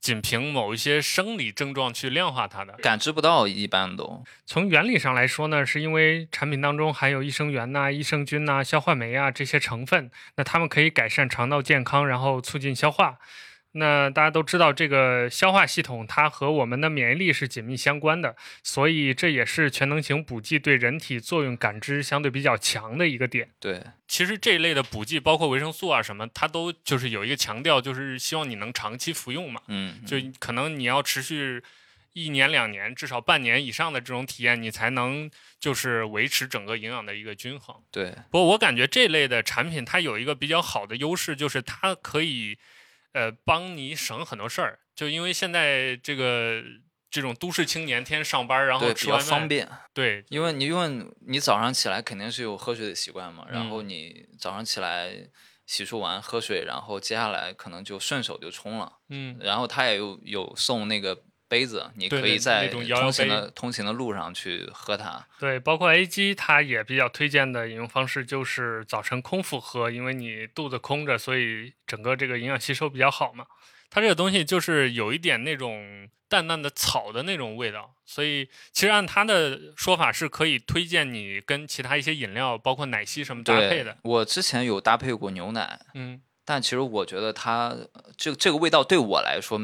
[0.00, 2.72] 仅凭某一些生理症状去量化它的。
[2.74, 4.24] 感知不到一般都。
[4.46, 13.18] 从原理上来说呢，是因为产品当中含有益生元呐、益生菌呐、消化酶啊这些成分，那它们可以改善肠道健康，然后促进消化。
[13.72, 23.48] 那大家都知道，这个消化系统它和我们的免疫力是紧密相关的，所以这也是全能型补剂对人体作用感知相对比较强的一个点。
[23.60, 29.60] 对，其实这一类的补剂，包括维生素啊什么，它都就是有一个强调，就是希望你能长期服用嘛。
[29.68, 31.62] 嗯，就可能你要持续
[32.12, 35.30] 一年两年，至少半年以上的这种体验，你才能
[35.60, 37.76] 就是维持整个营养的一个均衡。
[37.92, 42.58] 对，不过我感觉这类的产品它有一个比较好的优势，就是它可以
[43.12, 44.80] 呃帮你省很多事儿。
[44.94, 46.62] 就因为现在这个
[47.10, 49.68] 这种都市青年天天上班，然后，比较方便。
[49.94, 55.10] 对因为你因为你早上起来肯定是有喝水的习惯嘛，然嗯后你早上起来
[55.66, 65.26] 洗漱完喝水，然后接下来可能就顺手就冲了，嗯然后他也有有送那个杯子，你可以在通行杯的通行的路上去喝它。
[65.40, 73.44] 对，包括 A G 它也比较推荐的饮用方式就是早晨空腹喝，因为你肚子空着，所以整个这个营养吸收比较好嘛。
[73.90, 89.58] 它这个东西就是有一点那种淡淡的草的那种味道，所以其实按它的说法是可以推荐你跟其他一些饮料，包括奶昔什么搭配的。，我之前有搭配过牛奶，嗯但其实我觉得它呃这这个味道对我来说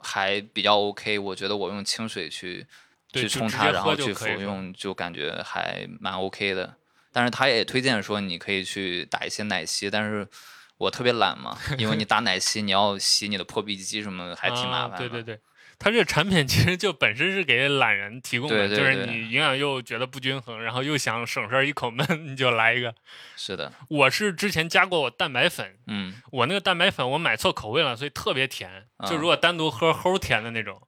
[0.00, 1.18] 还比较 OK。
[1.18, 2.66] 我觉得我用清水去
[3.12, 6.74] 去冲它，然后去服用，就感觉还蛮 OK 的。
[7.12, 10.26] 但是他也推荐说你可以去打一些奶昔，但是
[10.78, 14.96] 我特别懒嘛，因为你 打奶昔你要洗你的破壁机什么的，还挺麻烦。
[14.98, 15.40] 对对对，
[15.82, 22.94] 它这个产品其实就本身是给懒人提供的，对对就是你营养又觉得不均衡，然后又想省事儿一口闷， 你就来一个。
[23.34, 30.80] 是的，我是之前加过我蛋白粉，嗯，我那个蛋白粉我买错口味了，所以特别甜，就啊如果单独喝齁甜的那种，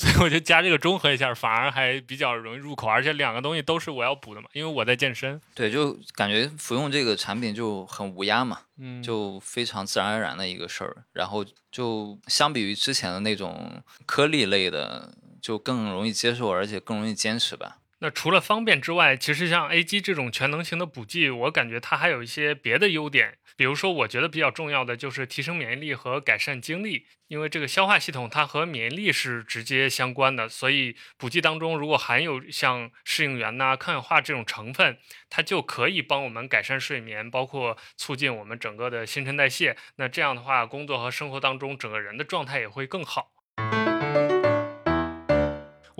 [0.00, 5.38] 所以我就加这个中和一下，反而还比较容易入口，而且两个东西都是我要补的嘛，因为我在健身。
[5.54, 11.04] 对，就感觉服用这个产品就很无压嘛，嗯，就非常自然而然的一个事儿。
[11.12, 17.76] 然后就相比于之前的那种颗粒类的，就更容易接受，而且更容易坚持吧。
[18.02, 23.36] 那除了方便之外，其实像 A G 这种全能型的补剂，我感觉它还有一些别的优点。
[23.56, 34.96] 比如说，我觉得比较重要的就是提升免疫力和改善精力，因为这个消化系统它和免疫力是直接相关的，所以补剂当中如果含有像适应原呐、抗氧化这种成分，
[35.28, 39.76] 它就可以帮我们改善睡眠，包括促进我们整个的新陈代谢。
[39.96, 43.32] 那这样的话，工作和生活当中整个人的状态也会更好。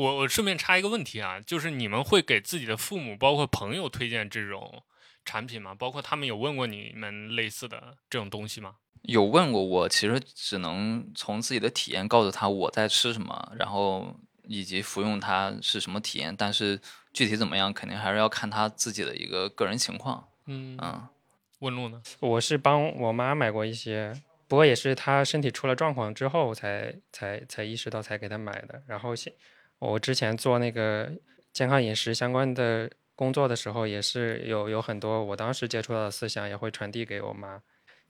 [0.00, 4.82] 我我顺便插一个问题啊，就是你们会给自己的父母包括朋友推荐这种
[5.26, 5.74] 产品吗？
[5.74, 8.76] 包括他们有问过你们类似的这种东西吗？
[9.02, 16.80] 有问过我，其实只能从自己的体验告诉他我在吃什么，然后以及服用它是什么体验，但是
[17.12, 20.26] 具体怎么样，肯定还是要看他自己的一个个人情况。
[20.46, 21.06] 嗯，嗯，
[21.60, 22.02] 问路呢？
[22.20, 24.14] 我是帮我妈买过一些，
[24.48, 28.82] 不过也是她身体出了状况之后才才才意识到才给她买的。
[28.86, 29.32] 然后现
[29.80, 31.10] 我之前做那个
[31.52, 37.60] 健康饮食相关的工作的时候，也是有有很多我当时接触到的思想也会传递给我妈。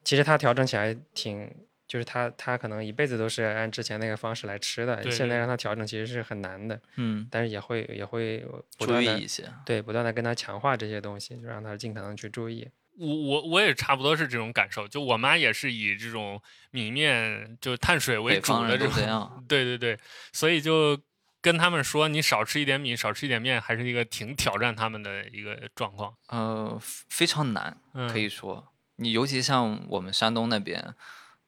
[0.04, 1.50] 其实她调整起来挺，
[1.86, 8.38] 就是她她可能一辈子都是按之前那个方式来吃的，现在让她调整其实是很难的，嗯，但是也会也会
[8.78, 9.44] 不注断的意一些。
[9.64, 12.68] 对不断的跟她强化这些东西，就让她尽可能去注意。
[12.98, 19.44] 我我我也差不多是这种感受，就我妈也是以这种米面就碳水为主的这种，这样。
[19.48, 19.98] 对对对，
[20.32, 21.00] 所以就
[21.42, 26.14] 跟他们说，你少吃一点米，少吃一点面，还是一个挺挑战他们的一个状况。
[26.28, 30.94] 呃，非常难，嗯，可以说，你尤其像我们山东那边，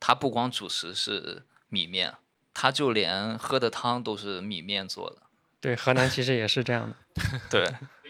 [0.00, 2.14] 它不光主食是米面，
[2.54, 5.22] 它就连喝的汤都是米面做的。
[5.60, 6.96] 对，河南其实也是这样的。
[7.50, 7.64] 对，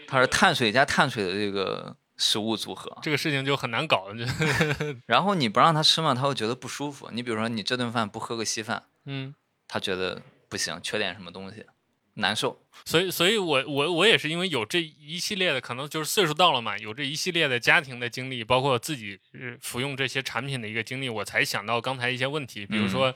[0.07, 2.97] 它是碳水加碳水的这个食物组合。
[3.01, 4.25] 这个事情就很难搞，就
[5.05, 7.09] 然后你不让他吃嘛，他会觉得不舒服。
[7.11, 9.35] 你比如说，你这顿饭不喝个稀饭，嗯。
[9.65, 10.21] 他觉得
[10.53, 11.65] 不行，缺点什么东西，
[12.13, 12.63] 难受。
[12.85, 23.13] 所以，所以我我我也是因为有这一系列的，可能就是岁数到了嘛，有这一系列的家庭的经历，包括自己呃服用这些产品的一个经历，我才想到刚才一些问题，比如说。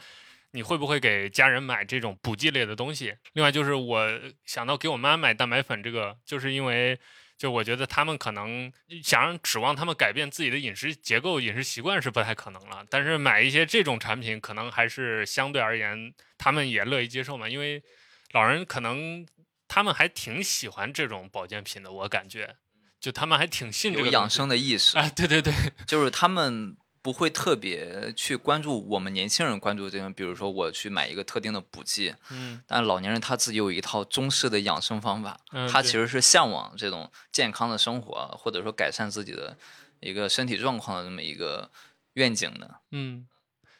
[0.52, 3.13] 你会不会给家人买这种补剂类的东西？
[3.34, 4.10] 另外就是我
[4.45, 6.97] 想到给我妈买蛋白粉，这个就是因为
[7.38, 8.71] 就我觉得他们可能
[9.04, 12.84] 想让指望他们改变自己的饮食结构、饮食习惯是不太可能了。
[12.89, 17.84] 但是买一些这种产品，可能还是相对而言他们也乐意接受嘛，因为
[18.32, 19.26] 老人可能
[19.67, 22.56] 他们还挺喜欢这种保健品的，我感觉，
[23.00, 25.54] 就他们还挺信这个养生的意识，啊，对对对，
[25.86, 26.76] 就是他们
[27.08, 39.58] 不会特别去关注我们年轻人关注这种，比如说我去买一个特定的补剂，嗯但老年人他自己有一套中式的养生方法，嗯，他其实是向往这种健康的生活，或者说改善自己的
[40.01, 41.72] 一个身体状况的这么一个
[42.16, 42.82] 愿景的。
[42.91, 43.26] 嗯，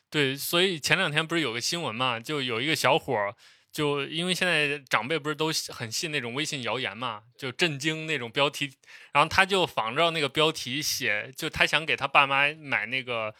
[0.10, 3.36] 对，所以前两天不是有个新闻嘛，就有一个小伙儿，
[3.78, 8.74] 就因为现在长辈不是都很信那种微信谣言嘛，就震惊那种标题，
[9.14, 13.36] 然后他就仿照那个标题写，就他想给他爸妈买那个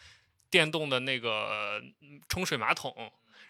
[0.48, 2.94] 电动的那个嗯冲水马桶，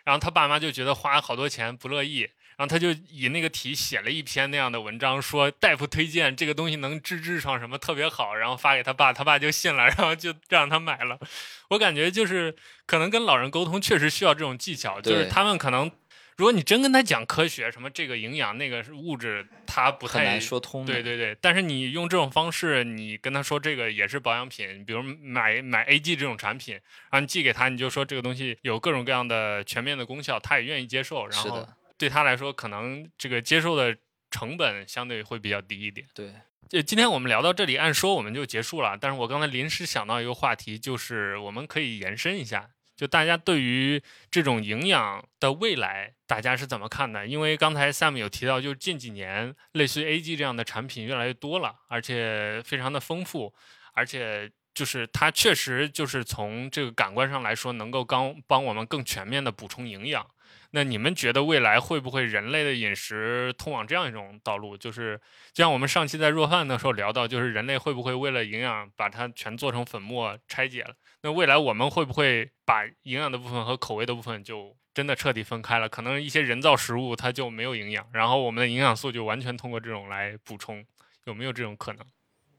[0.04, 2.20] 然后他爸妈就觉得花好多钱不乐意，
[2.56, 11.20] 然后他就以那个题写了一篇那样的文章，说大夫推荐这个东西能治痔疮什么特别好，然后发给他爸，他爸就信了，然后就让他买了。
[11.68, 15.92] 我感觉就是可能跟老人沟通确实需要这种技巧，就是他们可能。
[16.38, 20.86] 如果你真跟他讲科学，什么这个营养那个物质，他不太说通。
[20.86, 26.74] 对对对，但是你用这种方式，你跟他说这个也是保养品，比如买买 AG 这种产品，
[27.10, 31.68] 然后你寄给他，你就说这个东西有各种各样的全面的功效，他也愿意接受，然后，
[31.98, 33.96] 对他来说，可能这个接受的
[34.30, 36.06] 成本相对会比较低一点。
[36.14, 36.32] 对，
[36.68, 42.70] 就今天我们聊到这里，按说我们就结束了，但是我刚才临时想到一个话题，就是我们可以延伸一下。
[42.98, 47.24] 就大家对于这种营养的未来，大家是怎么看的？
[47.24, 53.54] 因为刚才 Sam 有提到，就是近几年类似于 AG 这样的产品越来越多了，而且非常的丰富，
[53.94, 60.26] 而且就是它确实就是从这个感官上来说，能够刚帮我们更全面的补充营养。
[60.72, 64.76] 那你们觉得未来会不会人类的饮食通往这样一种道路？
[64.76, 65.16] 就是
[65.52, 70.94] 就像我们上期在弱饭的时候聊到，就是人类会不会为了营养把它全做成粉末拆解了？
[71.28, 75.86] 那未来我们会不会把营养的部分和口味的部分就真的彻底分开了？
[75.86, 80.82] 可能一些人造食物它就没有营养，然后我们的营养素就完全通过这种来补充，
[81.24, 82.06] 有没有这种可能？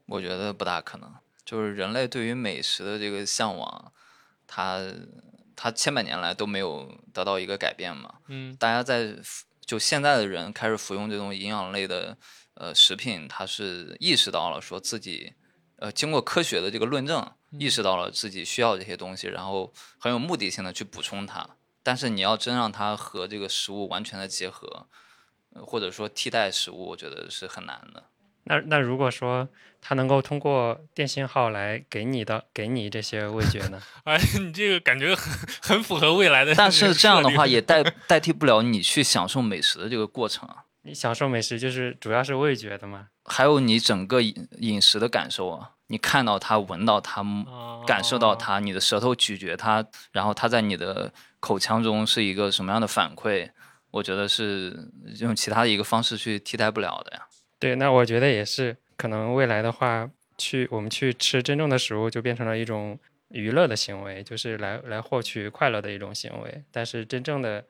[0.06, 1.12] 我觉得不大可能。
[1.44, 3.92] 就是人类对于美食的这个向往，
[4.46, 4.78] 它
[5.56, 8.18] 它千百年来都没有得到一个改变嘛。
[8.28, 9.16] 嗯大家在
[9.66, 12.16] 就现在的人开始服用这种营养类的
[12.54, 15.32] 呃食品，他是意识到了说自己
[15.78, 21.48] 呃经过科学的这个论证，意识到了自己需要这些东西，然后很有目的性的去补充它。
[21.82, 24.86] 但是你要真让它和这个食物完全的结合，
[25.54, 28.04] 呃或者说替代食物，我觉得是很难的。
[28.44, 29.48] 那那如果说
[29.80, 33.80] 它能够通过电信号来给你的给你这些味觉呢？
[34.04, 36.54] 哎， 你这个感觉很很符合未来的。
[36.54, 43.08] 但是这样的话也 代代替不了你去享受美食的这个过程啊，你享受美食就是主要是味觉的嘛？
[43.24, 47.22] 还有你整个饮饮食的感受啊，你看到它、闻到它、
[47.86, 53.50] 感受到哦它，你的舌头咀嚼它，然后它在你的口腔中是一个什么样的反馈，
[53.90, 57.26] 我觉得是用其他的一个方式去替代不了的呀。
[57.58, 60.08] 对，那我觉得也是，可能未来的话，
[60.38, 66.64] 去我们去吃真正的食物，就变成了一种娱乐的行为，就是来来获取快乐的一种行为。
[66.72, 67.64] 但是真正的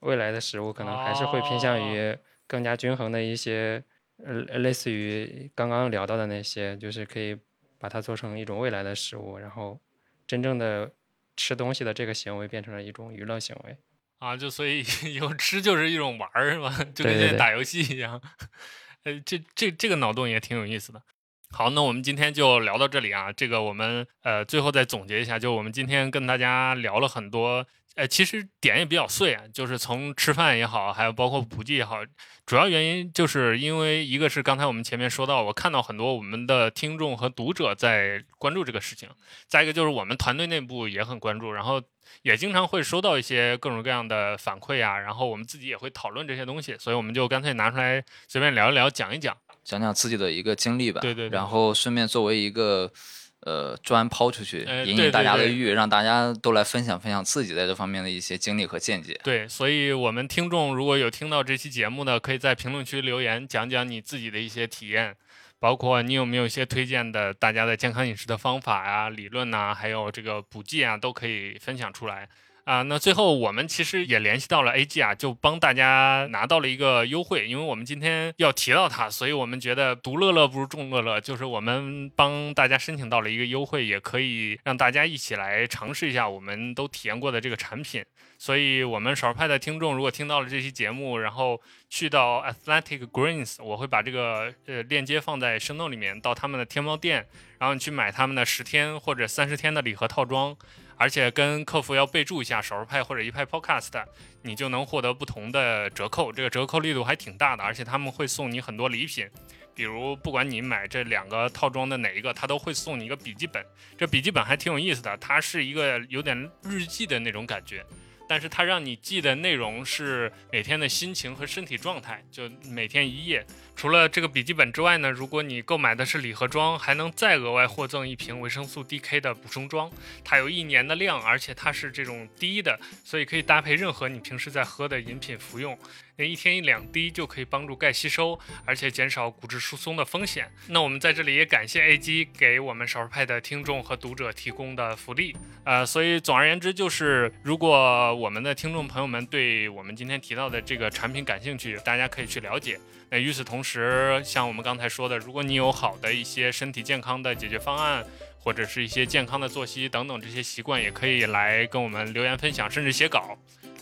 [0.00, 2.16] 未来的食物，可能还是会偏向于
[2.46, 3.82] 更加均衡的一些，
[4.24, 7.36] 呃，类似于刚刚聊到的那些，就是可以
[7.78, 9.80] 把它做成一种未来的食物，然后
[10.26, 10.92] 真正的
[11.36, 13.76] 吃东西的这个行为变成了一种娱乐行为。
[14.18, 14.82] 啊，就所以
[15.12, 16.74] 以后吃就是一种玩儿是吧？
[16.94, 18.20] 就跟打游戏一样。
[19.04, 21.02] 呃，这这这个脑洞也挺有意思的。
[21.50, 23.32] 好，那我们今天就聊到这里啊。
[23.32, 27.66] 这个我们呃最后再总结一下，就我们今天跟大家聊了很多，
[27.96, 31.96] 呃，其实点也比较碎啊，就是从吃饭也好，还有包括补剂也好，
[32.44, 39.08] 主要原因就是因为一个是刚才我们前面说到，我看到很多我们的听众和读者在关注这个事情，
[39.48, 41.82] 再一个就是我们团队内部也很关注，然后
[42.20, 49.34] 也经常会收到一些各种各样的反馈啊，然后我们自己也会讨论这些东西，所以我们就干脆拿出来随便聊一聊，讲一讲。
[49.64, 52.92] 讲讲自己的一个经历吧，对对对然后顺便作为一个
[53.40, 59.20] 呃砖抛出去，引引大家的欲，让大家都来分享分享自己在这方面的一些经历和见解。
[59.22, 65.14] 对，所以我们听众如果有听到这期节目的，可以在评论区留言，讲讲你自己的一些体验，
[65.58, 72.28] 包括你有没有一些推荐的大家的健康饮食的方法呀、理论呐、还有这个补剂啊，都可以分享出来。
[72.66, 88.04] 啊，那最后我们其实也联系到了 AG 啊，就帮大家拿到了一个优惠，因为我们今天要提到它，所以我们觉得独乐乐不如众乐乐，就是我们帮大家申请到了一个优惠，也可以让大家一起来尝试一下我们都体验过的这个产品。
[88.36, 91.58] 所以，我们少儿派的听众如果听到了这期节目，然后
[91.88, 97.28] 去到 Athletic Greens，我会把这个呃链接放在生动里面，到他们的天猫店，
[97.60, 100.54] 然后你去买他们的十天或者三十天的礼盒套装，
[100.96, 104.04] 而且跟客服要备注一下少数派或者一派 Podcast，
[104.42, 109.28] 你就能获得不同的折扣，这个折扣力度还挺大的，而且他们会送你很多礼品。
[109.74, 113.62] 比如，不管你买这两个套装的哪一个，他都会送你一个笔记本。
[113.98, 117.84] 这笔记本还挺有意思的，它是一个有点日记的那种感觉。
[118.28, 123.46] 但是它让你记的内容是每天的心情和身体状态，就每天一页。
[123.74, 129.90] 除了这个笔记本之外呢，如果你购买的是礼盒装，还能再额外获赠一瓶维生素 DK 的补充装，
[130.24, 135.78] 它有一年的量，而且它是这种低的，所以可以搭配任何你平时在喝的饮品服用。
[136.18, 140.50] 那一天一两滴就可以帮助钙吸收，而且减少骨质疏松的风险。
[140.68, 145.36] 那我们在这里也感谢 A G 给我们少数派的听众和读者提供的福利。
[145.64, 152.80] 呃，所以总而言之，就是如果我们的听众朋友们对我们今天提到的这个产品感兴趣，大家可以去了解。
[153.10, 158.04] 那与此同时，像我们刚才说的，如果你有好的一些身体健康的解决方案，
[158.40, 163.36] 或者是一些健康的作息等等这些习惯，也可以来跟我们留言分享，甚至写稿，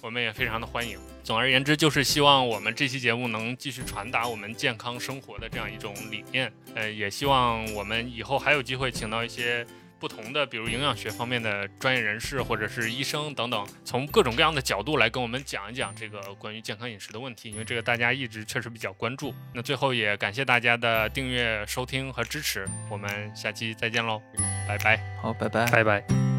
[0.04, 0.98] 我们也非常的欢迎。
[1.22, 6.52] 总而言之，就是希望我们这期节目能继续传达我们健康生活的这样一种理念。
[6.74, 9.66] 呃，也希望我们以后还有机会请到一些。
[9.96, 19.32] 不同的，比如营养学方面的专业人士，或者是医生等等，从各种各样的角度来跟我们讲一讲这个关于健康饮食的问题，因为这个大家一直确实比较关注。
[19.54, 24.20] 那最后也感谢大家的订阅、收听和支持，我们下期再见喽，
[24.68, 25.00] 拜拜。
[25.22, 26.33] 好，拜拜，拜拜。